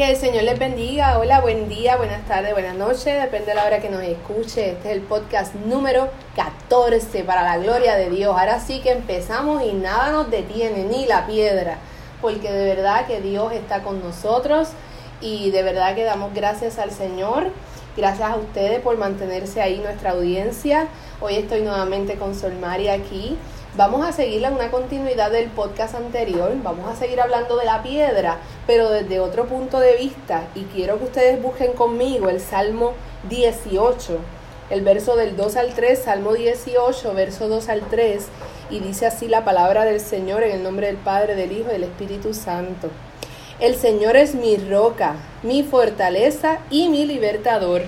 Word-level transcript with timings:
Que 0.00 0.12
el 0.12 0.16
Señor 0.16 0.44
les 0.44 0.58
bendiga. 0.58 1.18
Hola, 1.18 1.42
buen 1.42 1.68
día, 1.68 1.98
buenas 1.98 2.26
tardes, 2.26 2.54
buenas 2.54 2.74
noches. 2.74 3.20
Depende 3.20 3.48
de 3.48 3.54
la 3.54 3.66
hora 3.66 3.82
que 3.82 3.90
nos 3.90 4.02
escuche. 4.02 4.70
Este 4.70 4.88
es 4.88 4.96
el 4.96 5.02
podcast 5.02 5.54
número 5.54 6.08
14 6.36 7.22
para 7.24 7.42
la 7.42 7.58
gloria 7.58 7.96
de 7.96 8.08
Dios. 8.08 8.34
Ahora 8.34 8.60
sí 8.60 8.80
que 8.80 8.92
empezamos 8.92 9.62
y 9.62 9.74
nada 9.74 10.10
nos 10.10 10.30
detiene, 10.30 10.84
ni 10.84 11.04
la 11.04 11.26
piedra. 11.26 11.76
Porque 12.22 12.50
de 12.50 12.74
verdad 12.74 13.06
que 13.06 13.20
Dios 13.20 13.52
está 13.52 13.82
con 13.82 14.02
nosotros 14.02 14.68
y 15.20 15.50
de 15.50 15.62
verdad 15.62 15.94
que 15.94 16.04
damos 16.04 16.32
gracias 16.32 16.78
al 16.78 16.92
Señor. 16.92 17.48
Gracias 17.94 18.30
a 18.30 18.36
ustedes 18.36 18.80
por 18.80 18.96
mantenerse 18.96 19.60
ahí 19.60 19.80
nuestra 19.80 20.12
audiencia. 20.12 20.88
Hoy 21.20 21.34
estoy 21.34 21.60
nuevamente 21.60 22.14
con 22.14 22.34
Sol 22.34 22.54
Mari 22.58 22.88
aquí 22.88 23.36
Vamos 23.76 24.04
a 24.04 24.10
seguir 24.10 24.42
en 24.42 24.54
una 24.54 24.72
continuidad 24.72 25.30
del 25.30 25.48
podcast 25.48 25.94
anterior, 25.94 26.50
vamos 26.60 26.90
a 26.90 26.96
seguir 26.96 27.20
hablando 27.20 27.56
de 27.56 27.64
la 27.64 27.84
piedra, 27.84 28.38
pero 28.66 28.90
desde 28.90 29.20
otro 29.20 29.46
punto 29.46 29.78
de 29.78 29.94
vista. 29.94 30.48
Y 30.56 30.64
quiero 30.64 30.98
que 30.98 31.04
ustedes 31.04 31.40
busquen 31.40 31.74
conmigo 31.74 32.28
el 32.28 32.40
Salmo 32.40 32.94
18, 33.28 34.18
el 34.70 34.80
verso 34.82 35.14
del 35.14 35.36
2 35.36 35.54
al 35.54 35.72
3, 35.72 36.02
Salmo 36.02 36.32
18, 36.32 37.14
verso 37.14 37.46
2 37.46 37.68
al 37.68 37.82
3, 37.82 38.26
y 38.70 38.80
dice 38.80 39.06
así 39.06 39.28
la 39.28 39.44
palabra 39.44 39.84
del 39.84 40.00
Señor 40.00 40.42
en 40.42 40.50
el 40.50 40.64
nombre 40.64 40.88
del 40.88 40.96
Padre, 40.96 41.36
del 41.36 41.52
Hijo 41.52 41.68
y 41.68 41.74
del 41.74 41.84
Espíritu 41.84 42.34
Santo. 42.34 42.88
El 43.60 43.76
Señor 43.76 44.16
es 44.16 44.34
mi 44.34 44.56
roca, 44.56 45.14
mi 45.44 45.62
fortaleza 45.62 46.58
y 46.70 46.88
mi 46.88 47.06
libertador. 47.06 47.82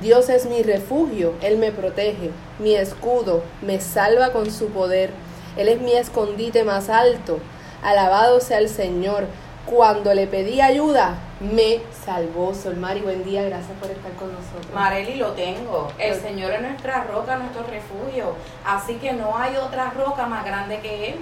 Dios 0.00 0.28
es 0.28 0.46
mi 0.46 0.62
refugio, 0.62 1.32
Él 1.40 1.58
me 1.58 1.72
protege, 1.72 2.30
mi 2.58 2.74
escudo, 2.74 3.42
me 3.62 3.80
salva 3.80 4.32
con 4.32 4.50
su 4.50 4.68
poder. 4.68 5.10
Él 5.56 5.68
es 5.68 5.80
mi 5.80 5.92
escondite 5.92 6.64
más 6.64 6.90
alto. 6.90 7.38
Alabado 7.82 8.40
sea 8.40 8.58
el 8.58 8.68
Señor. 8.68 9.26
Cuando 9.64 10.14
le 10.14 10.26
pedí 10.26 10.60
ayuda, 10.60 11.14
me 11.40 11.80
salvó. 12.04 12.54
Sol 12.54 12.76
Mari, 12.76 13.00
buen 13.00 13.24
día, 13.24 13.42
gracias 13.42 13.76
por 13.80 13.90
estar 13.90 14.12
con 14.12 14.32
nosotros. 14.32 14.72
Mareli, 14.72 15.16
lo 15.16 15.32
tengo. 15.32 15.88
El 15.98 16.14
Señor 16.14 16.52
es 16.52 16.62
nuestra 16.62 17.04
roca, 17.04 17.36
nuestro 17.36 17.64
refugio. 17.64 18.34
Así 18.64 18.94
que 18.96 19.12
no 19.12 19.36
hay 19.36 19.56
otra 19.56 19.90
roca 19.90 20.26
más 20.26 20.44
grande 20.44 20.78
que 20.80 21.10
Él. 21.10 21.16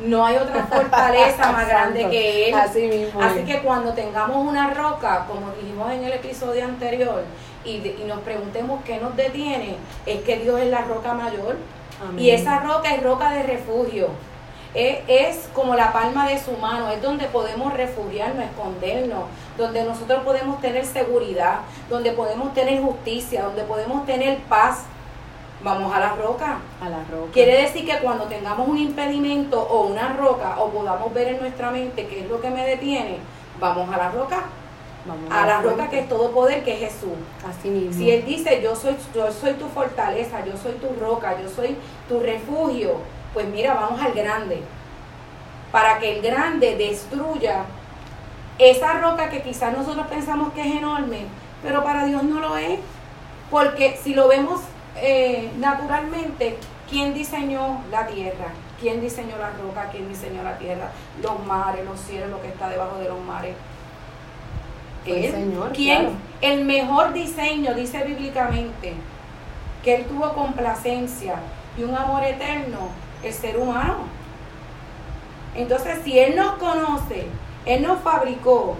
No 0.00 0.26
hay 0.26 0.36
otra 0.36 0.66
fortaleza 0.70 1.52
más 1.52 1.68
grande 1.68 2.08
que 2.08 2.48
Él. 2.48 2.54
Así 2.54 2.88
mismo. 2.88 3.22
Así 3.22 3.44
que 3.44 3.60
cuando 3.60 3.92
tengamos 3.92 4.36
una 4.36 4.70
roca, 4.74 5.26
como 5.28 5.52
dijimos 5.52 5.92
en 5.92 6.04
el 6.04 6.12
episodio 6.12 6.64
anterior, 6.64 7.22
y, 7.66 8.04
nos 8.06 8.20
preguntemos 8.20 8.82
qué 8.84 8.98
nos 8.98 9.16
detiene, 9.16 9.76
es 10.06 10.22
que 10.22 10.38
Dios 10.38 10.60
es 10.60 10.70
la 10.70 10.82
roca 10.82 11.14
mayor. 11.14 11.56
Y 12.18 12.30
esa 12.30 12.60
roca 12.60 12.94
es 12.94 13.02
roca 13.02 13.30
de 13.30 13.42
refugio. 13.42 14.08
Es, 14.74 14.98
es, 15.08 15.48
como 15.54 15.74
la 15.74 15.92
palma 15.92 16.28
de 16.28 16.38
su 16.38 16.52
mano, 16.52 16.90
es 16.90 17.00
donde 17.00 17.24
podemos 17.26 17.72
refugiarnos, 17.72 18.44
escondernos, 18.44 19.24
donde 19.56 19.82
nosotros 19.84 20.22
podemos 20.22 20.60
tener 20.60 20.84
seguridad, 20.84 21.60
donde 21.88 22.12
podemos 22.12 22.52
tener 22.52 22.82
justicia, 22.82 23.44
donde 23.44 23.62
podemos 23.62 24.04
tener 24.04 24.38
paz. 24.40 24.82
Vamos 25.62 25.94
a 25.94 26.00
la 26.00 26.14
roca. 26.16 26.58
A 26.82 26.90
la 26.90 27.02
roca. 27.10 27.32
Quiere 27.32 27.62
decir 27.62 27.86
que 27.86 27.98
cuando 28.00 28.24
tengamos 28.24 28.68
un 28.68 28.76
impedimento 28.76 29.58
o 29.62 29.86
una 29.86 30.12
roca 30.12 30.60
o 30.60 30.68
podamos 30.68 31.12
ver 31.14 31.28
en 31.28 31.40
nuestra 31.40 31.70
mente 31.70 32.06
qué 32.06 32.20
es 32.20 32.28
lo 32.28 32.42
que 32.42 32.50
me 32.50 32.66
detiene, 32.66 33.16
vamos 33.58 33.92
a 33.92 33.96
la 33.96 34.10
roca 34.10 34.44
a 35.30 35.46
la 35.46 35.62
roca 35.62 35.88
que 35.88 36.00
es 36.00 36.08
todo 36.08 36.30
poder, 36.30 36.64
que 36.64 36.74
es 36.74 36.92
Jesús. 36.92 37.12
Así 37.48 37.68
mismo. 37.68 37.92
Si 37.92 38.10
Él 38.10 38.24
dice, 38.24 38.60
yo 38.62 38.74
soy, 38.74 38.96
yo 39.14 39.30
soy 39.32 39.54
tu 39.54 39.66
fortaleza, 39.68 40.44
yo 40.44 40.56
soy 40.56 40.72
tu 40.72 40.88
roca, 41.00 41.40
yo 41.40 41.48
soy 41.48 41.76
tu 42.08 42.20
refugio, 42.20 43.00
pues 43.32 43.46
mira, 43.48 43.74
vamos 43.74 44.00
al 44.00 44.12
grande. 44.12 44.62
Para 45.72 45.98
que 45.98 46.16
el 46.16 46.22
grande 46.22 46.76
destruya 46.76 47.64
esa 48.58 48.94
roca 48.94 49.28
que 49.28 49.42
quizás 49.42 49.76
nosotros 49.76 50.06
pensamos 50.06 50.52
que 50.52 50.62
es 50.62 50.76
enorme, 50.76 51.26
pero 51.62 51.84
para 51.84 52.06
Dios 52.06 52.22
no 52.22 52.40
lo 52.40 52.56
es. 52.56 52.78
Porque 53.50 53.98
si 54.02 54.14
lo 54.14 54.28
vemos 54.28 54.60
eh, 54.96 55.50
naturalmente, 55.58 56.56
¿quién 56.88 57.14
diseñó 57.14 57.82
la 57.90 58.06
tierra? 58.06 58.46
¿Quién 58.80 59.00
diseñó 59.00 59.36
la 59.38 59.50
roca? 59.50 59.88
¿Quién 59.90 60.08
diseñó 60.08 60.42
la 60.42 60.58
tierra? 60.58 60.90
Los 61.22 61.44
mares, 61.46 61.84
los 61.84 62.00
cielos, 62.00 62.30
lo 62.30 62.40
que 62.42 62.48
está 62.48 62.68
debajo 62.68 62.98
de 62.98 63.08
los 63.08 63.20
mares 63.20 63.54
el 65.06 65.32
Señor, 65.32 65.72
quien 65.72 66.10
el 66.40 66.64
mejor 66.64 67.12
diseño, 67.12 67.74
dice 67.74 68.02
bíblicamente, 68.04 68.94
que 69.82 69.96
Él 69.96 70.04
tuvo 70.06 70.32
complacencia 70.32 71.36
y 71.78 71.82
un 71.82 71.94
amor 71.94 72.24
eterno, 72.24 72.88
el 73.22 73.32
ser 73.32 73.56
humano. 73.56 73.98
Entonces, 75.54 76.00
si 76.04 76.18
Él 76.18 76.36
nos 76.36 76.54
conoce, 76.54 77.26
Él 77.64 77.82
nos 77.82 78.00
fabricó, 78.00 78.76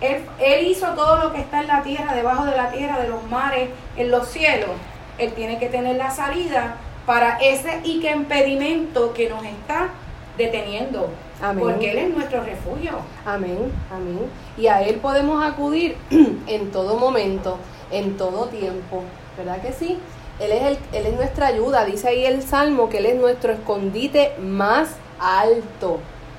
él, 0.00 0.24
él, 0.40 0.66
hizo 0.66 0.88
todo 0.94 1.16
lo 1.18 1.32
que 1.32 1.40
está 1.40 1.60
en 1.60 1.68
la 1.68 1.82
tierra, 1.84 2.12
debajo 2.12 2.44
de 2.44 2.56
la 2.56 2.72
tierra, 2.72 2.98
de 2.98 3.08
los 3.08 3.22
mares, 3.30 3.70
en 3.96 4.10
los 4.10 4.26
cielos, 4.26 4.70
Él 5.16 5.32
tiene 5.32 5.60
que 5.60 5.68
tener 5.68 5.96
la 5.96 6.10
salida 6.10 6.74
para 7.06 7.38
ese 7.38 7.80
impedimento 7.84 9.12
que 9.14 9.28
nos 9.28 9.44
está 9.44 9.90
deteniendo. 10.36 11.08
Porque 11.58 11.90
Él 11.90 11.98
es 11.98 12.16
nuestro 12.16 12.44
refugio. 12.44 12.92
Amén, 13.26 13.72
amén. 13.90 14.20
Y 14.56 14.68
a 14.68 14.82
Él 14.82 14.96
podemos 14.96 15.44
acudir 15.44 15.96
en 16.46 16.70
todo 16.70 16.96
momento, 16.96 17.58
en 17.90 18.16
todo 18.16 18.46
tiempo. 18.46 19.02
¿Verdad 19.36 19.60
que 19.60 19.72
sí? 19.72 19.98
Él 20.38 20.52
es, 20.52 20.62
el, 20.62 20.78
él 20.92 21.06
es 21.06 21.14
nuestra 21.14 21.48
ayuda. 21.48 21.84
Dice 21.84 22.08
ahí 22.08 22.24
el 22.24 22.42
Salmo 22.42 22.88
que 22.88 22.98
Él 22.98 23.06
es 23.06 23.16
nuestro 23.16 23.52
escondite 23.52 24.36
más 24.40 24.96
alto. 25.20 25.98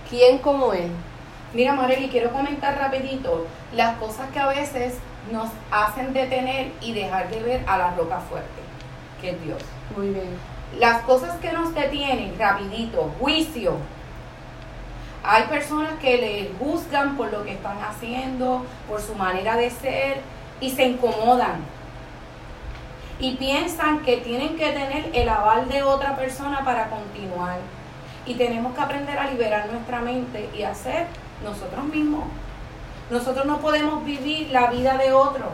¿Quién 0.09 0.38
como 0.38 0.74
Él? 0.74 0.90
Mira, 1.53 1.74
Marely, 1.74 2.09
quiero 2.09 2.31
comentar 2.31 2.78
rapidito 2.78 3.46
las 3.75 3.97
cosas 3.97 4.30
que 4.31 4.40
a 4.40 4.47
veces 4.47 4.96
nos 5.31 5.50
hacen 5.72 6.14
detener 6.14 6.72
y 6.81 6.94
dejar 6.94 7.30
de 7.30 7.41
ver 7.41 7.64
a 7.68 7.78
la 7.78 7.96
roca 7.96 8.20
fuerte, 8.20 8.62
que 9.22 9.31
es 9.31 9.44
Dios. 9.44 9.62
Muy 9.96 10.09
bien. 10.09 10.30
Las 10.80 11.03
cosas 11.03 11.38
que 11.38 11.52
nos 11.52 11.74
detienen, 11.75 12.38
rapidito, 12.40 13.12
juicio, 13.20 13.74
hay 15.23 15.44
personas 15.44 15.94
que 16.01 16.17
le 16.17 16.51
juzgan 16.59 17.16
por 17.16 17.31
lo 17.31 17.44
que 17.44 17.53
están 17.53 17.78
haciendo, 17.81 18.66
por 18.89 19.01
su 19.01 19.16
manera 19.16 19.56
de 19.56 19.69
ser 19.69 20.22
y 20.59 20.69
se 20.72 20.85
incomodan. 20.85 21.61
Y 23.19 23.35
piensan 23.35 24.01
que 24.01 24.17
tienen 24.17 24.57
que 24.57 24.72
tener 24.72 25.11
el 25.13 25.29
aval 25.29 25.69
de 25.69 25.84
otra 25.84 26.16
persona 26.16 26.66
para 26.66 26.89
continuar. 26.89 27.59
Y 28.25 28.35
tenemos 28.35 28.75
que 28.75 28.81
aprender 28.81 29.17
a 29.17 29.29
liberar 29.29 29.67
nuestra 29.72 30.01
mente 30.01 30.50
y 30.57 30.63
hacer 30.63 31.07
nosotros 31.44 31.85
mismos. 31.85 32.25
Nosotros 33.09 33.45
no 33.45 33.59
podemos 33.59 34.03
vivir 34.03 34.50
la 34.51 34.67
vida 34.67 34.97
de 34.97 35.13
otro 35.13 35.51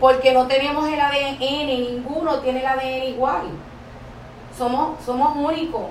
porque 0.00 0.32
no 0.32 0.46
tenemos 0.46 0.86
el 0.88 1.00
ADN, 1.00 1.38
ninguno 1.38 2.40
tiene 2.40 2.60
el 2.60 2.66
ADN 2.66 3.04
igual. 3.08 3.46
Somos, 4.56 5.02
somos 5.04 5.36
únicos. 5.36 5.84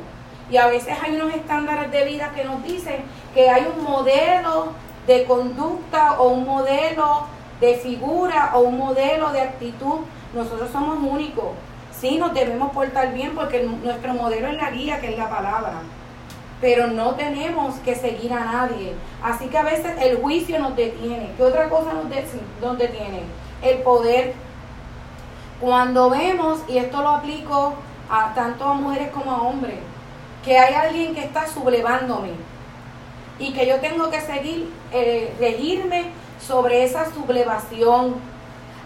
Y 0.49 0.57
a 0.57 0.67
veces 0.67 0.95
hay 1.01 1.15
unos 1.15 1.33
estándares 1.33 1.91
de 1.91 2.05
vida 2.05 2.31
que 2.35 2.43
nos 2.43 2.63
dicen 2.63 3.03
que 3.33 3.49
hay 3.49 3.65
un 3.75 3.83
modelo 3.83 4.73
de 5.07 5.25
conducta 5.25 6.19
o 6.19 6.29
un 6.29 6.45
modelo 6.45 7.27
de 7.59 7.75
figura 7.75 8.51
o 8.55 8.59
un 8.61 8.77
modelo 8.77 9.31
de 9.31 9.41
actitud. 9.41 9.99
Nosotros 10.33 10.69
somos 10.71 10.97
únicos. 10.99 11.51
Sí, 11.97 12.17
nos 12.17 12.33
debemos 12.33 12.71
portar 12.71 13.13
bien 13.13 13.33
porque 13.35 13.63
nuestro 13.63 14.13
modelo 14.13 14.47
es 14.47 14.55
la 14.55 14.71
guía, 14.71 14.99
que 14.99 15.11
es 15.11 15.17
la 15.17 15.29
palabra. 15.29 15.73
Pero 16.59 16.87
no 16.87 17.15
tenemos 17.15 17.75
que 17.75 17.95
seguir 17.95 18.33
a 18.33 18.45
nadie. 18.45 18.93
Así 19.21 19.47
que 19.47 19.57
a 19.57 19.63
veces 19.63 19.93
el 20.01 20.17
juicio 20.17 20.59
nos 20.59 20.75
detiene. 20.75 21.31
¿Qué 21.37 21.43
otra 21.43 21.69
cosa 21.69 21.93
nos, 21.93 22.05
nos 22.61 22.77
detiene? 22.77 23.21
El 23.61 23.79
poder. 23.79 24.33
Cuando 25.61 26.09
vemos, 26.09 26.59
y 26.67 26.77
esto 26.77 27.01
lo 27.01 27.09
aplico 27.09 27.73
a 28.09 28.33
tanto 28.33 28.65
a 28.65 28.73
mujeres 28.73 29.11
como 29.11 29.31
a 29.31 29.41
hombres, 29.41 29.79
que 30.43 30.57
hay 30.57 30.73
alguien 30.73 31.15
que 31.15 31.21
está 31.21 31.47
sublevándome 31.47 32.31
y 33.39 33.53
que 33.53 33.65
yo 33.65 33.79
tengo 33.79 34.09
que 34.09 34.21
seguir, 34.21 34.71
eh, 34.91 35.33
regirme 35.39 36.11
sobre 36.39 36.83
esa 36.83 37.11
sublevación. 37.11 38.15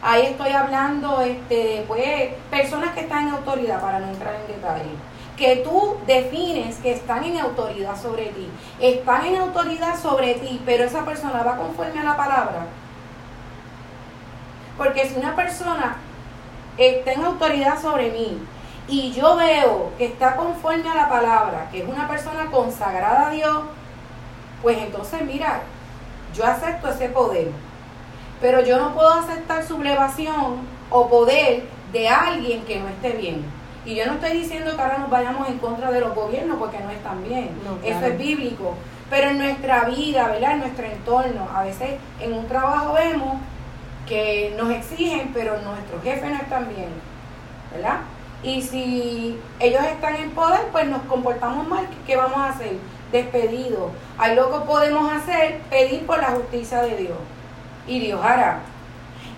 Ahí 0.01 0.27
estoy 0.27 0.51
hablando 0.51 1.21
este, 1.21 1.83
pues, 1.87 2.33
personas 2.49 2.93
que 2.93 3.01
están 3.01 3.27
en 3.27 3.33
autoridad, 3.33 3.81
para 3.81 3.99
no 3.99 4.07
entrar 4.07 4.35
en 4.35 4.55
detalle. 4.55 4.91
Que 5.35 5.57
tú 5.57 5.97
defines 6.07 6.77
que 6.77 6.91
están 6.91 7.23
en 7.23 7.37
autoridad 7.39 7.99
sobre 7.99 8.27
ti. 8.27 8.47
Están 8.79 9.25
en 9.25 9.37
autoridad 9.37 9.99
sobre 9.99 10.35
ti, 10.35 10.61
pero 10.65 10.83
esa 10.83 11.03
persona 11.05 11.43
va 11.43 11.57
conforme 11.57 11.99
a 11.99 12.03
la 12.03 12.17
palabra. 12.17 12.65
Porque 14.77 15.07
si 15.07 15.15
una 15.15 15.35
persona 15.35 15.97
está 16.77 17.11
en 17.11 17.25
autoridad 17.25 17.81
sobre 17.81 18.11
mí, 18.11 18.39
y 18.87 19.11
yo 19.11 19.35
veo 19.35 19.91
que 19.97 20.05
está 20.05 20.35
conforme 20.35 20.89
a 20.89 20.95
la 20.95 21.09
palabra, 21.09 21.67
que 21.71 21.83
es 21.83 21.89
una 21.89 22.07
persona 22.07 22.45
consagrada 22.49 23.27
a 23.27 23.31
Dios, 23.31 23.63
pues 24.61 24.77
entonces 24.77 25.21
mira, 25.23 25.61
yo 26.33 26.45
acepto 26.45 26.89
ese 26.89 27.09
poder. 27.09 27.51
Pero 28.39 28.61
yo 28.61 28.77
no 28.77 28.93
puedo 28.93 29.11
aceptar 29.11 29.65
sublevación 29.65 30.57
o 30.89 31.09
poder 31.09 31.63
de 31.91 32.07
alguien 32.07 32.63
que 32.65 32.79
no 32.79 32.87
esté 32.87 33.11
bien. 33.11 33.43
Y 33.85 33.95
yo 33.95 34.05
no 34.05 34.13
estoy 34.13 34.33
diciendo 34.33 34.75
que 34.75 34.81
ahora 34.81 34.97
nos 34.97 35.09
vayamos 35.09 35.47
en 35.49 35.57
contra 35.59 35.91
de 35.91 36.01
los 36.01 36.13
gobiernos 36.13 36.57
porque 36.57 36.79
no 36.79 36.89
están 36.91 37.23
bien. 37.23 37.49
Eso 37.83 38.05
es 38.05 38.17
bíblico. 38.17 38.75
Pero 39.09 39.29
en 39.29 39.37
nuestra 39.37 39.85
vida, 39.85 40.27
¿verdad? 40.27 40.51
En 40.51 40.59
nuestro 40.59 40.85
entorno, 40.85 41.47
a 41.53 41.63
veces 41.63 41.91
en 42.19 42.33
un 42.33 42.47
trabajo 42.47 42.93
vemos 42.93 43.37
que 44.05 44.53
nos 44.57 44.69
exigen, 44.71 45.31
pero 45.33 45.53
nuestros 45.61 46.03
jefes 46.03 46.29
no 46.29 46.37
están 46.37 46.67
bien, 46.69 46.89
¿verdad? 47.73 47.99
Y 48.43 48.61
si 48.61 49.39
ellos 49.59 49.83
están 49.83 50.15
en 50.15 50.31
poder, 50.31 50.67
pues 50.71 50.87
nos 50.87 51.01
comportamos 51.03 51.67
mal, 51.67 51.87
¿qué 52.05 52.15
vamos 52.15 52.37
a 52.37 52.49
hacer? 52.49 52.77
Despedido. 53.11 53.91
Ahí 54.17 54.35
lo 54.35 54.51
que 54.51 54.65
podemos 54.65 55.11
hacer, 55.11 55.59
pedir 55.69 56.05
por 56.05 56.19
la 56.19 56.31
justicia 56.31 56.81
de 56.81 56.97
Dios. 56.97 57.17
Y 57.87 57.99
Dios 57.99 58.23
hará. 58.23 58.59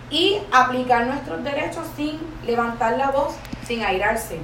Y 0.10 0.42
aplicar 0.51 1.06
nuestros 1.07 1.44
derechos 1.44 1.86
sin 1.96 2.19
levantar 2.46 2.98
la 2.98 3.12
voz, 3.12 3.36
sin 3.63 3.84
airarse. 3.84 4.40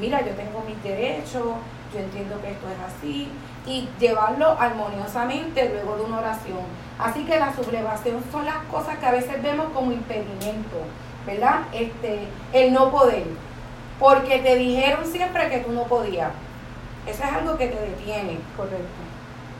Mira, 0.00 0.20
yo 0.20 0.32
tengo 0.32 0.64
mis 0.66 0.82
derechos, 0.82 1.54
yo 1.92 1.98
entiendo 1.98 2.40
que 2.40 2.50
esto 2.50 2.66
es 2.66 2.94
así, 2.94 3.28
y 3.66 3.88
llevarlo 4.00 4.56
armoniosamente 4.58 5.68
luego 5.68 5.96
de 5.96 6.02
una 6.02 6.18
oración. 6.18 6.58
Así 6.98 7.24
que 7.24 7.38
la 7.38 7.54
sublevación 7.54 8.22
son 8.32 8.44
las 8.44 8.64
cosas 8.70 8.98
que 8.98 9.06
a 9.06 9.12
veces 9.12 9.40
vemos 9.42 9.66
como 9.72 9.92
impedimento, 9.92 10.78
¿verdad? 11.26 11.60
Este, 11.72 12.26
el 12.52 12.72
no 12.72 12.90
poder, 12.90 13.24
porque 13.98 14.38
te 14.38 14.56
dijeron 14.56 15.06
siempre 15.06 15.48
que 15.48 15.58
tú 15.58 15.72
no 15.72 15.84
podías. 15.84 16.30
Eso 17.06 17.24
es 17.24 17.32
algo 17.32 17.56
que 17.56 17.68
te 17.68 17.80
detiene. 17.80 18.38
Correcto. 18.56 18.86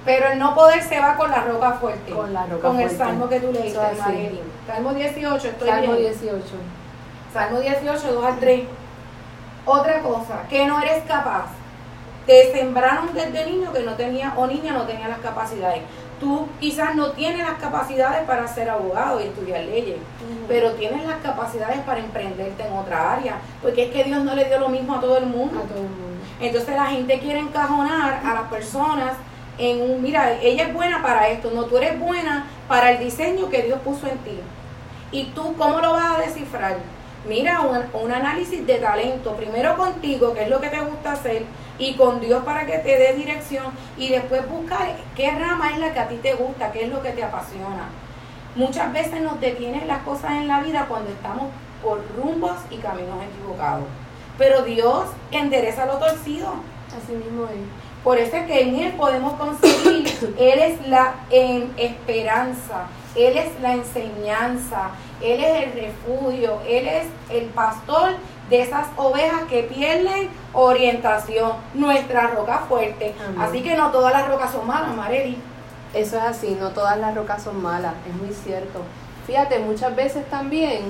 Pero 0.05 0.29
el 0.29 0.39
no 0.39 0.55
poder 0.55 0.83
se 0.83 0.99
va 0.99 1.17
con 1.17 1.31
la 1.31 1.43
roca 1.43 1.73
fuerte. 1.73 2.11
Con 2.13 2.33
la 2.33 2.47
roca 2.47 2.69
Con 2.69 2.81
el 2.81 2.91
salmo 2.91 3.29
que 3.29 3.41
tú 3.41 3.53
leíste. 3.53 3.79
Salmo 4.67 4.95
18, 4.95 5.49
estoy 5.49 5.69
Salmo 5.69 5.93
bien. 5.93 6.13
18. 6.13 6.43
Salmo 7.33 7.61
18, 7.61 8.13
2 8.13 8.25
al 8.25 8.39
3. 8.39 8.63
Otra 9.65 10.01
cosa, 10.01 10.43
que 10.49 10.67
no 10.67 10.81
eres 10.81 11.05
capaz. 11.05 11.47
Te 12.27 12.53
sembraron 12.53 13.15
desde 13.15 13.47
niño 13.47 13.73
que 13.73 13.83
no 13.83 13.95
tenía, 13.95 14.35
o 14.37 14.47
niña 14.47 14.73
no 14.73 14.83
tenía 14.83 15.09
las 15.09 15.19
capacidades. 15.19 15.83
Tú 16.23 16.47
quizás 16.61 16.95
no 16.95 17.11
tienes 17.11 17.41
las 17.41 17.59
capacidades 17.59 18.25
para 18.29 18.47
ser 18.47 18.71
abogado 18.71 19.21
y 19.21 19.25
estudiar 19.25 19.65
leyes, 19.65 19.97
pero 20.47 20.71
tienes 20.75 21.05
las 21.05 21.17
capacidades 21.17 21.81
para 21.81 21.99
emprenderte 21.99 22.65
en 22.65 22.73
otra 22.75 23.15
área, 23.15 23.39
porque 23.61 23.87
es 23.87 23.91
que 23.91 24.05
Dios 24.05 24.23
no 24.23 24.37
le 24.37 24.45
dio 24.45 24.61
lo 24.61 24.69
mismo 24.69 24.95
a 24.95 25.01
todo 25.01 25.19
el 25.19 25.25
a 25.25 25.27
mundo. 25.27 25.61
todo 25.63 25.79
el 25.79 25.89
mundo. 25.89 26.23
Entonces 26.41 26.77
la 26.77 26.87
gente 26.87 27.19
quiere 27.19 27.41
encajonar 27.41 28.21
a 28.25 28.35
las 28.35 28.45
personas 28.45 29.15
en 29.59 29.83
un, 29.83 30.01
mira, 30.01 30.39
ella 30.41 30.69
es 30.69 30.73
buena 30.73 31.03
para 31.03 31.27
esto, 31.27 31.51
no, 31.53 31.65
tú 31.65 31.77
eres 31.77 31.99
buena 31.99 32.47
para 32.69 32.93
el 32.93 33.01
diseño 33.01 33.51
que 33.51 33.63
Dios 33.63 33.81
puso 33.81 34.07
en 34.07 34.19
ti. 34.19 34.39
¿Y 35.11 35.25
tú 35.35 35.57
cómo 35.59 35.81
lo 35.81 35.91
vas 35.91 36.19
a 36.19 36.21
descifrar? 36.21 36.77
Mira, 37.27 37.61
un, 37.61 38.03
un 38.03 38.13
análisis 38.13 38.67
de 38.67 38.77
talento, 38.77 39.37
primero 39.37 39.77
contigo, 39.77 40.35
que 40.35 40.43
es 40.43 40.49
lo 40.49 40.61
que 40.61 40.69
te 40.69 40.81
gusta 40.81 41.13
hacer, 41.13 41.45
y 41.79 41.95
con 41.95 42.21
Dios 42.21 42.45
para 42.45 42.67
que 42.67 42.79
te 42.79 42.99
dé 42.99 43.13
dirección, 43.15 43.67
y 43.97 44.09
después 44.09 44.49
buscar 44.49 44.97
qué 45.15 45.31
rama 45.31 45.71
es 45.71 45.79
la 45.79 45.93
que 45.93 46.01
a 46.01 46.09
ti 46.09 46.17
te 46.17 46.35
gusta, 46.35 46.73
qué 46.73 46.85
es 46.85 46.89
lo 46.91 47.03
que 47.03 47.11
te 47.11 47.23
apasiona. 47.23 47.89
Muchas 48.55 48.93
veces 48.93 49.23
nos 49.23 49.41
detienen 49.41 49.89
las 49.89 50.03
cosas 50.03 50.33
en 50.33 50.49
la 50.49 50.61
vida 50.61 50.87
cuando 50.89 51.11
estamos 51.11 51.51
por 51.83 52.03
rumbos 52.17 52.57
y 52.71 52.77
caminos 52.77 53.17
equivocados. 53.23 53.87
Pero 54.37 54.63
Dios 54.63 55.07
endereza 55.31 55.87
lo 55.87 55.99
torcido. 55.99 56.53
Así 56.89 57.13
mismo 57.13 57.45
es. 57.45 57.51
Por 58.05 58.19
eso 58.19 58.37
es 58.37 58.47
que 58.47 58.61
en 58.61 58.77
Él 58.77 58.93
podemos 58.93 59.35
conseguir, 59.35 60.35
Él 60.39 60.59
es 60.59 60.87
la 60.89 61.15
esperanza, 61.31 62.87
Él 63.17 63.37
es 63.37 63.61
la 63.61 63.75
enseñanza, 63.75 64.91
Él 65.21 65.43
es 65.43 65.65
el 65.65 65.73
refugio, 65.73 66.61
Él 66.67 66.89
es 66.89 67.07
el 67.31 67.47
pastor 67.47 68.11
de 68.49 68.63
esas 68.63 68.89
ovejas 68.97 69.43
que 69.49 69.63
pierden 69.63 70.29
orientación, 70.53 71.53
nuestra 71.75 72.29
roca 72.29 72.65
fuerte. 72.69 73.15
Amén. 73.25 73.41
Así 73.41 73.63
que 73.63 73.77
no 73.77 73.91
todas 73.91 74.13
las 74.13 74.29
rocas 74.29 74.53
son 74.53 74.67
malas, 74.67 74.95
Marely. 74.95 75.39
Eso 75.95 76.17
es 76.17 76.23
así, 76.23 76.57
no 76.59 76.71
todas 76.71 76.99
las 76.99 77.15
rocas 77.15 77.43
son 77.43 77.63
malas, 77.63 77.95
es 78.09 78.15
muy 78.15 78.35
cierto. 78.35 78.81
Fíjate, 79.27 79.59
muchas 79.59 79.95
veces 79.95 80.29
también 80.31 80.81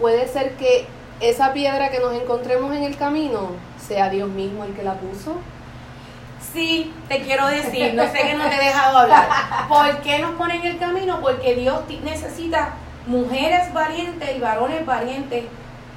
puede 0.00 0.26
ser 0.26 0.54
que 0.54 0.86
esa 1.20 1.52
piedra 1.52 1.90
que 1.90 1.98
nos 1.98 2.14
encontremos 2.14 2.74
en 2.74 2.82
el 2.82 2.96
camino 2.96 3.50
sea 3.78 4.08
Dios 4.08 4.28
mismo 4.28 4.64
el 4.64 4.74
que 4.74 4.82
la 4.82 4.94
puso. 4.94 5.36
Sí, 6.58 6.92
te 7.06 7.20
quiero 7.20 7.46
decir, 7.46 7.94
no 7.94 8.02
sé 8.10 8.18
que 8.18 8.34
no 8.34 8.48
te 8.48 8.56
he 8.56 8.64
dejado 8.64 8.98
hablar. 8.98 9.28
¿Por 9.68 10.00
qué 10.00 10.18
nos 10.18 10.32
pone 10.32 10.56
en 10.56 10.66
el 10.66 10.78
camino? 10.78 11.20
Porque 11.20 11.54
Dios 11.54 11.82
necesita 12.02 12.70
mujeres 13.06 13.72
valientes 13.72 14.36
y 14.36 14.40
varones 14.40 14.84
valientes, 14.84 15.44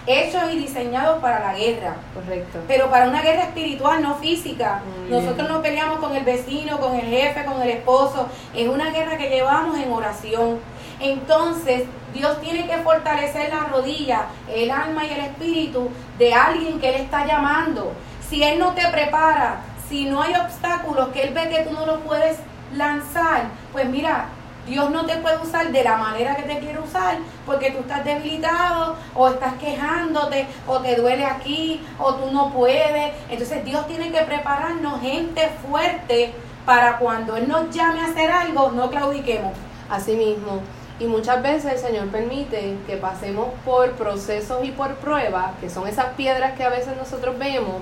hechos 0.05 0.43
y 0.53 0.59
diseñados 0.59 1.19
para 1.19 1.39
la 1.39 1.55
guerra. 1.55 1.95
Correcto. 2.13 2.59
pero 2.67 2.91
para 2.91 3.09
una 3.09 3.23
guerra 3.23 3.45
espiritual, 3.45 4.03
no 4.03 4.17
física. 4.17 4.83
Nosotros 5.09 5.49
no 5.49 5.63
peleamos 5.63 5.97
con 5.97 6.15
el 6.15 6.23
vecino, 6.23 6.79
con 6.79 6.95
el 6.95 7.07
jefe, 7.07 7.43
con 7.43 7.59
el 7.59 7.69
esposo. 7.71 8.29
Es 8.55 8.67
una 8.67 8.91
guerra 8.91 9.17
que 9.17 9.29
llevamos 9.29 9.79
en 9.79 9.91
oración. 9.91 10.59
Entonces, 10.99 11.85
Dios 12.13 12.39
tiene 12.39 12.67
que 12.67 12.77
fortalecer 12.83 13.49
la 13.49 13.61
rodilla, 13.61 14.25
el 14.47 14.69
alma 14.69 15.05
y 15.05 15.09
el 15.09 15.21
espíritu 15.21 15.89
de 16.19 16.35
alguien 16.35 16.79
que 16.79 16.89
Él 16.89 17.01
está 17.01 17.25
llamando. 17.25 17.93
Si 18.29 18.43
Él 18.43 18.59
no 18.59 18.73
te 18.75 18.87
prepara, 18.89 19.61
si 19.91 20.05
no 20.05 20.21
hay 20.21 20.33
obstáculos 20.35 21.09
que 21.09 21.21
Él 21.21 21.33
ve 21.33 21.49
que 21.49 21.63
tú 21.63 21.73
no 21.73 21.85
los 21.85 21.99
puedes 21.99 22.37
lanzar, 22.73 23.43
pues 23.73 23.89
mira, 23.89 24.29
Dios 24.65 24.89
no 24.89 25.05
te 25.05 25.17
puede 25.17 25.37
usar 25.39 25.69
de 25.69 25.83
la 25.83 25.97
manera 25.97 26.37
que 26.37 26.43
te 26.43 26.59
quiere 26.59 26.79
usar 26.79 27.17
porque 27.45 27.71
tú 27.71 27.79
estás 27.79 28.05
debilitado 28.05 28.95
o 29.13 29.27
estás 29.27 29.55
quejándote 29.55 30.47
o 30.65 30.79
te 30.79 30.95
duele 30.95 31.25
aquí 31.25 31.85
o 31.99 32.15
tú 32.15 32.31
no 32.31 32.53
puedes. 32.53 33.13
Entonces 33.29 33.65
Dios 33.65 33.85
tiene 33.87 34.13
que 34.13 34.21
prepararnos 34.21 35.01
gente 35.01 35.49
fuerte 35.67 36.33
para 36.65 36.97
cuando 36.97 37.35
Él 37.35 37.49
nos 37.49 37.69
llame 37.75 37.99
a 37.99 38.05
hacer 38.05 38.31
algo, 38.31 38.71
no 38.71 38.89
claudiquemos. 38.89 39.51
Así 39.89 40.15
mismo. 40.15 40.61
Y 40.99 41.05
muchas 41.05 41.41
veces 41.43 41.73
el 41.73 41.79
Señor 41.79 42.07
permite 42.07 42.77
que 42.87 42.95
pasemos 42.95 43.47
por 43.65 43.91
procesos 43.93 44.63
y 44.63 44.71
por 44.71 44.95
pruebas, 44.95 45.51
que 45.59 45.69
son 45.69 45.85
esas 45.85 46.13
piedras 46.15 46.53
que 46.53 46.63
a 46.63 46.69
veces 46.69 46.95
nosotros 46.95 47.37
vemos, 47.37 47.81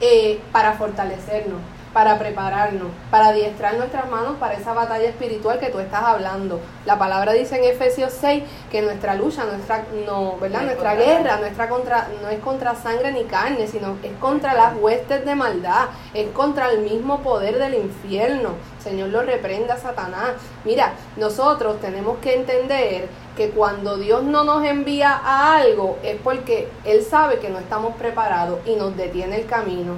eh, 0.00 0.40
para 0.52 0.74
fortalecernos, 0.74 1.60
para 1.92 2.18
prepararnos, 2.18 2.88
para 3.10 3.28
adiestrar 3.28 3.74
nuestras 3.76 4.10
manos 4.10 4.36
para 4.38 4.52
esa 4.52 4.74
batalla 4.74 5.08
espiritual 5.08 5.58
que 5.58 5.70
tú 5.70 5.78
estás 5.78 6.02
hablando. 6.02 6.60
La 6.84 6.98
palabra 6.98 7.32
dice 7.32 7.56
en 7.56 7.64
Efesios 7.64 8.12
6 8.20 8.44
que 8.70 8.82
nuestra 8.82 9.14
lucha, 9.14 9.44
nuestra, 9.44 9.84
no, 10.04 10.36
¿verdad? 10.36 10.60
No 10.60 10.66
nuestra 10.66 10.94
guerra, 10.94 11.38
nuestra 11.38 11.70
contra, 11.70 12.08
no 12.20 12.28
es 12.28 12.38
contra 12.40 12.74
sangre 12.74 13.12
ni 13.12 13.24
carne, 13.24 13.66
sino 13.66 13.96
es 14.02 14.12
contra 14.20 14.52
las 14.52 14.76
huestes 14.76 15.24
de 15.24 15.34
maldad, 15.34 15.86
es 16.12 16.28
contra 16.32 16.70
el 16.70 16.80
mismo 16.80 17.20
poder 17.22 17.58
del 17.58 17.74
infierno. 17.74 18.50
Señor 18.78 19.08
lo 19.08 19.22
reprenda 19.22 19.78
Satanás. 19.78 20.32
Mira, 20.64 20.92
nosotros 21.16 21.80
tenemos 21.80 22.18
que 22.18 22.34
entender 22.34 23.08
que 23.36 23.50
cuando 23.50 23.96
Dios 23.96 24.22
no 24.22 24.44
nos 24.44 24.64
envía 24.64 25.12
a 25.12 25.56
algo 25.56 25.98
es 26.02 26.16
porque 26.22 26.68
Él 26.84 27.02
sabe 27.02 27.38
que 27.38 27.50
no 27.50 27.58
estamos 27.58 27.94
preparados 27.96 28.60
y 28.66 28.74
nos 28.76 28.96
detiene 28.96 29.36
el 29.36 29.46
camino 29.46 29.94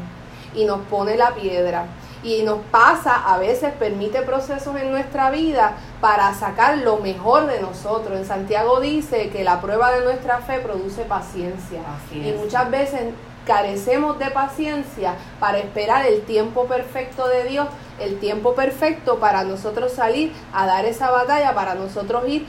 y 0.55 0.65
nos 0.65 0.81
pone 0.87 1.17
la 1.17 1.35
piedra 1.35 1.87
y 2.23 2.43
nos 2.43 2.59
pasa, 2.71 3.15
a 3.33 3.39
veces 3.39 3.73
permite 3.75 4.23
procesos 4.23 4.75
en 4.77 4.91
nuestra 4.91 5.31
vida 5.31 5.75
para 6.01 6.35
sacar 6.35 6.79
lo 6.79 6.97
mejor 6.99 7.47
de 7.47 7.61
nosotros. 7.61 8.19
En 8.19 8.25
Santiago 8.27 8.81
dice 8.81 9.31
que 9.31 9.45
la 9.45 9.61
prueba 9.61 9.93
de 9.93 10.03
nuestra 10.03 10.39
fe 10.39 10.59
produce 10.59 11.03
paciencia. 11.03 11.81
Y 12.13 12.33
muchas 12.33 12.71
veces 12.71 13.03
carecemos 13.47 14.19
de 14.19 14.31
paciencia 14.31 15.15
para 15.41 15.59
esperar 15.59 16.05
el 16.07 16.23
tiempo 16.23 16.67
perfecto 16.67 17.29
de 17.29 17.45
Dios, 17.45 17.69
el 17.99 18.19
tiempo 18.19 18.55
perfecto 18.55 19.19
para 19.19 19.45
nosotros 19.45 19.93
salir 19.93 20.33
a 20.53 20.67
dar 20.67 20.85
esa 20.85 21.11
batalla, 21.11 21.55
para 21.55 21.75
nosotros 21.75 22.29
ir 22.29 22.47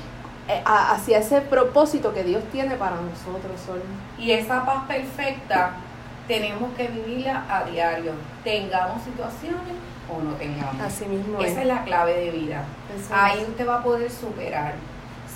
hacia 0.65 1.19
ese 1.19 1.41
propósito 1.41 2.13
que 2.13 2.23
Dios 2.23 2.43
tiene 2.51 2.75
para 2.75 2.95
nosotros. 2.95 3.59
Sol. 3.65 3.81
Y 4.17 4.31
esa 4.31 4.65
paz 4.65 4.85
perfecta 4.87 5.73
tenemos 6.27 6.73
que 6.75 6.87
vivirla 6.87 7.43
a 7.49 7.63
diario, 7.63 8.13
tengamos 8.43 9.03
situaciones 9.03 9.75
o 10.09 10.21
no 10.21 10.33
tengamos. 10.33 10.79
Así 10.81 11.05
mismo 11.05 11.39
Esa 11.39 11.61
es 11.61 11.67
la 11.67 11.83
clave 11.83 12.13
de 12.13 12.31
vida. 12.31 12.63
Eso 12.95 13.13
Ahí 13.13 13.39
es. 13.41 13.49
usted 13.49 13.67
va 13.67 13.79
a 13.79 13.83
poder 13.83 14.09
superar. 14.11 14.73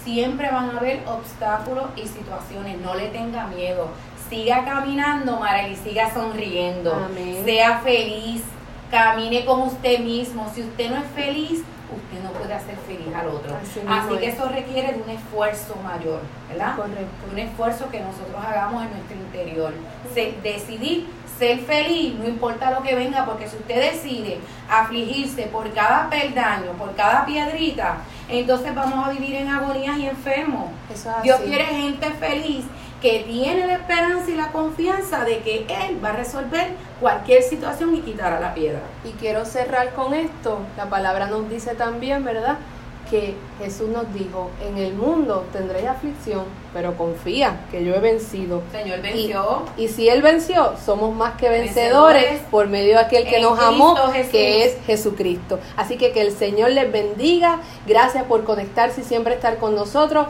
Siempre 0.04 0.52
van 0.52 0.72
a 0.72 0.80
haber 0.80 1.02
obstáculos 1.08 1.86
y 1.96 2.08
situaciones. 2.08 2.80
No 2.80 2.94
le 2.96 3.08
tenga 3.08 3.48
miedo. 3.48 3.88
Siga 4.30 4.66
caminando, 4.66 5.40
Mara, 5.40 5.68
y 5.68 5.76
siga 5.76 6.14
sonriendo. 6.14 6.94
Amén. 6.94 7.42
Sea 7.46 7.80
feliz. 7.80 8.44
Camine 8.92 9.46
con 9.46 9.62
usted 9.62 10.00
mismo. 10.00 10.52
Si 10.54 10.62
usted 10.62 10.90
no 10.90 10.98
es 10.98 11.08
feliz, 11.16 11.52
usted 11.62 12.24
no 12.24 12.32
puede 12.54 12.76
hacer 12.76 12.76
feliz 12.86 13.16
al 13.16 13.28
otro. 13.28 13.56
Así 13.56 14.18
que 14.18 14.28
es. 14.28 14.34
eso 14.36 14.50
requiere 14.50 14.94
de 14.94 15.02
un 15.02 15.10
esfuerzo 15.10 15.76
mayor, 15.84 16.22
¿verdad? 16.50 16.76
Correcto. 16.76 17.06
Un 17.32 17.40
esfuerzo 17.40 17.90
que 17.90 18.00
nosotros 18.00 18.36
hagamos 18.46 18.84
en 18.84 18.90
nuestro 18.92 19.16
interior. 19.16 19.74
Se- 20.14 20.36
decidir 20.44 21.08
ser 21.38 21.60
feliz, 21.60 22.14
no 22.16 22.28
importa 22.28 22.70
lo 22.72 22.84
que 22.84 22.94
venga, 22.94 23.26
porque 23.26 23.48
si 23.48 23.56
usted 23.58 23.92
decide 23.92 24.40
afligirse 24.70 25.44
por 25.48 25.72
cada 25.74 26.10
peldaño, 26.10 26.72
por 26.78 26.96
cada 26.96 27.26
piedrita, 27.26 27.98
entonces 28.30 28.74
vamos 28.76 29.06
a 29.06 29.10
vivir 29.12 29.36
en 29.36 29.50
agonías 29.50 29.98
y 29.98 30.06
enfermos. 30.06 30.70
Eso 30.94 31.10
es 31.18 31.24
Dios 31.24 31.40
quiere 31.42 31.66
gente 31.66 32.10
feliz 32.12 32.66
que 33.04 33.20
tiene 33.28 33.68
la 33.68 33.74
esperanza 33.74 34.32
y 34.32 34.36
la 34.36 34.54
confianza 34.54 35.26
de 35.26 35.40
que 35.40 35.66
Él 35.68 36.04
va 36.04 36.10
a 36.12 36.14
resolver 36.14 36.70
cualquier 37.02 37.44
situación 37.44 37.94
y 37.94 38.00
quitará 38.00 38.40
la 38.40 38.54
piedra. 38.54 38.80
Y 39.04 39.10
quiero 39.20 39.44
cerrar 39.44 39.94
con 39.94 40.14
esto. 40.14 40.60
La 40.78 40.86
palabra 40.86 41.28
nos 41.28 41.50
dice 41.50 41.76
también, 41.76 42.24
¿verdad? 42.24 42.60
Que 43.12 43.36
Jesús 43.60 43.90
nos 43.90 44.12
dijo, 44.14 44.50
en 44.66 44.78
el 44.78 44.94
mundo 44.94 45.46
tendréis 45.52 45.86
aflicción, 45.88 46.46
pero 46.74 46.96
confía 46.96 47.60
que 47.70 47.84
yo 47.84 47.94
he 47.94 48.00
vencido. 48.00 48.62
Señor 48.72 49.02
venció. 49.02 49.64
Y, 49.76 49.84
y 49.84 49.88
si 49.90 50.08
Él 50.08 50.22
venció, 50.22 50.74
somos 50.84 51.14
más 51.14 51.36
que 51.36 51.50
vencedores, 51.50 52.24
Vencedores 52.24 52.50
por 52.50 52.70
medio 52.70 52.94
de 52.98 53.04
aquel 53.04 53.26
que 53.26 53.42
nos 53.42 53.58
Cristo 53.60 53.68
amó, 53.68 53.96
Jesús. 54.14 54.32
que 54.32 54.64
es 54.66 54.78
Jesucristo. 54.86 55.60
Así 55.76 55.98
que 55.98 56.14
que 56.14 56.22
el 56.22 56.32
Señor 56.32 56.72
les 56.72 56.90
bendiga. 56.90 57.60
Gracias 57.86 58.24
por 58.24 58.46
conectarse 58.46 59.02
y 59.02 59.04
siempre 59.04 59.34
estar 59.34 59.58
con 59.58 59.76
nosotros. 59.76 60.28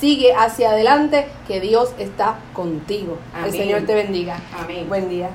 Sigue 0.00 0.32
hacia 0.32 0.70
adelante, 0.70 1.26
que 1.46 1.60
Dios 1.60 1.92
está 1.98 2.38
contigo. 2.54 3.18
El 3.34 3.40
Amén. 3.40 3.52
Señor 3.52 3.82
te 3.82 3.94
bendiga. 3.94 4.40
Amén. 4.58 4.88
Buen 4.88 5.10
día. 5.10 5.28